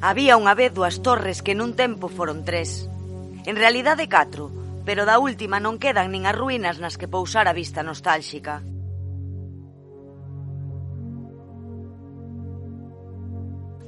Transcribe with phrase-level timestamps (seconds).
[0.00, 2.88] Había unha vez dúas torres que nun tempo foron tres.
[3.44, 4.48] En realidade catro,
[4.88, 8.64] pero da última non quedan nin as ruínas nas que pousar a vista nostálxica.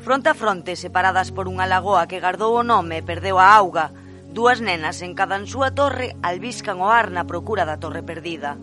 [0.05, 3.97] Fronte a fronte, separadas por unha lagoa que gardou o nome e perdeu a auga,
[4.37, 8.61] dúas nenas en cada en súa torre albiscan o ar na procura da torre perdida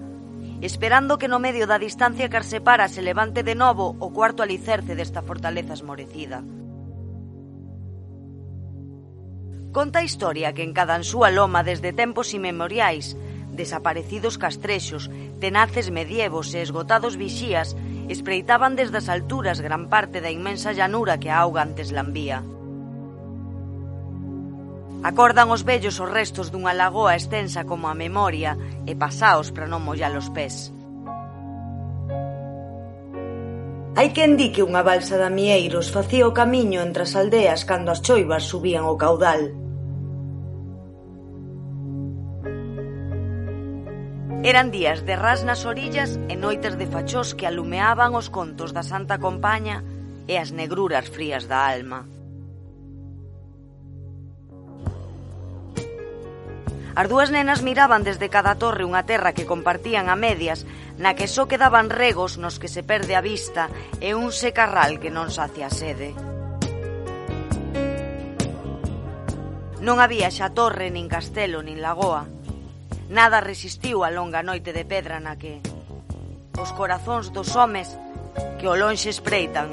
[0.61, 4.43] esperando que no medio da distancia que as separa se levante de novo o cuarto
[4.43, 6.43] alicerce desta fortaleza esmorecida.
[9.71, 13.13] Conta a historia que en cada súa loma desde tempos inmemoriais
[13.53, 15.11] desaparecidos castrexos,
[15.43, 17.75] tenaces medievos e esgotados vixías
[18.07, 22.41] espreitaban desde as alturas gran parte da inmensa llanura que a auga antes lambía.
[25.03, 28.57] Acordan os vellos os restos dunha lagoa extensa como a memoria
[28.89, 30.73] e pasaos para non mollar os pés.
[33.99, 37.91] Hai quen di que unha balsa de mieiros facía o camiño entre as aldeas cando
[37.91, 39.51] as choivas subían o caudal.
[44.39, 48.87] Eran días de ras nas orillas e noites de fachós que alumeaban os contos da
[48.87, 49.83] Santa Compaña
[50.31, 52.07] e as negruras frías da alma.
[56.99, 60.67] As dúas nenas miraban desde cada torre unha terra que compartían a medias,
[60.99, 63.71] na que só quedaban regos nos que se perde a vista
[64.03, 66.11] e un secarral que non sacia a sede.
[69.79, 72.27] Non había xa torre, nin castelo, nin lagoa.
[73.07, 75.63] Nada resistiu a longa noite de pedra na que
[76.59, 77.95] os corazóns dos homes
[78.59, 79.71] que o lonxe espreitan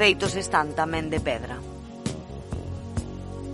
[0.00, 1.75] feitos están tamén de pedra.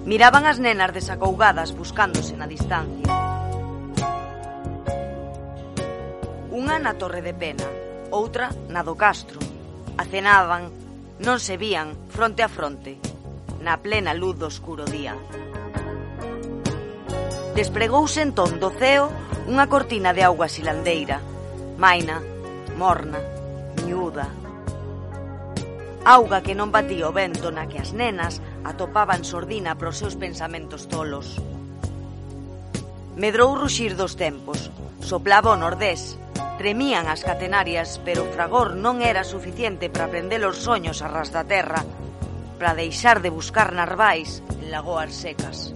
[0.02, 3.06] Miraban as nenas desacougadas buscándose na distancia.
[6.50, 7.64] Unha na Torre de Pena,
[8.10, 9.38] outra na do Castro.
[9.94, 10.74] Acenaban,
[11.22, 12.98] non se vían, fronte a fronte,
[13.62, 15.14] na plena luz do oscuro día.
[17.54, 19.06] Despregouse entón do ceo
[19.46, 21.22] unha cortina de auga silandeira,
[21.78, 22.18] maina,
[22.74, 23.22] morna,
[26.04, 30.18] Auga que non batía o vento na que as nenas atopaban sordina para os seus
[30.18, 31.38] pensamentos tolos.
[33.14, 36.18] Medrou ruxir dos tempos, soplaba o nordés,
[36.58, 41.30] tremían as catenarias, pero o fragor non era suficiente para prender os soños a ras
[41.30, 41.86] da terra,
[42.58, 45.70] para deixar de buscar narvais en lagoas secas.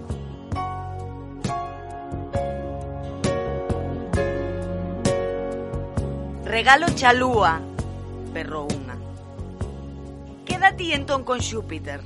[6.43, 7.63] Regalo chalúa,
[8.35, 8.86] perrou un.
[10.57, 12.01] Queda ti entón con Xúpiter,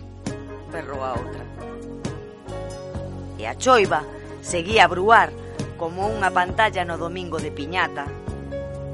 [0.73, 1.39] berrou a outra.
[3.39, 4.03] E a choiva
[4.43, 5.31] seguía a bruar
[5.79, 8.11] como unha pantalla no domingo de piñata,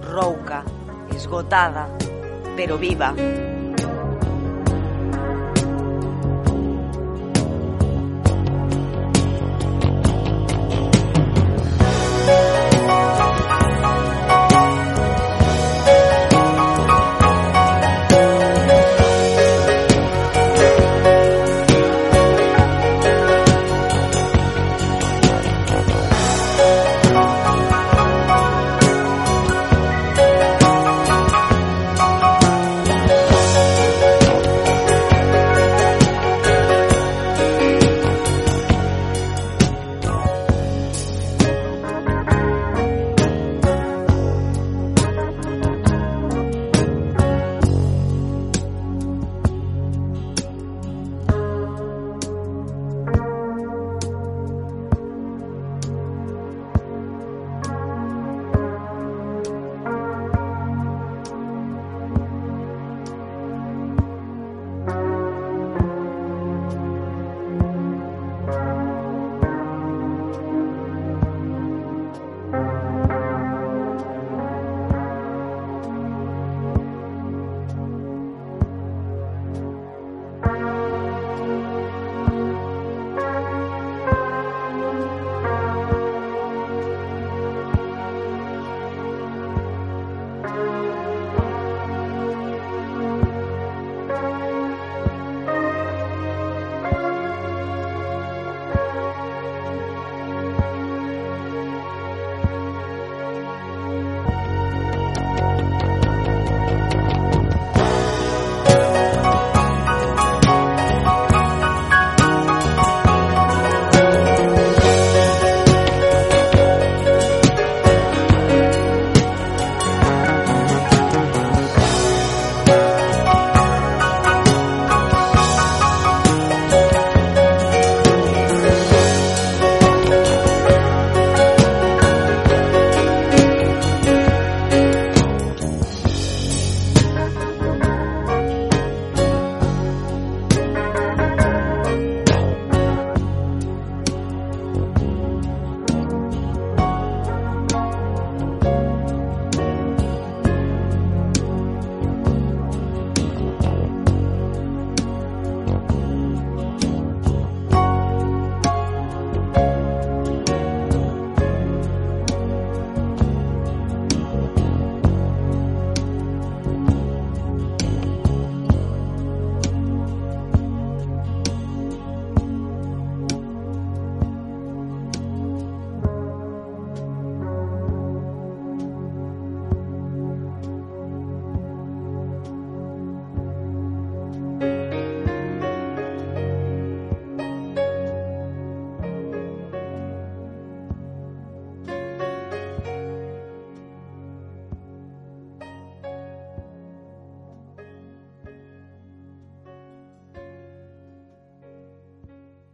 [0.05, 0.61] rouca,
[1.09, 1.89] esgotada,
[2.53, 3.17] pero viva.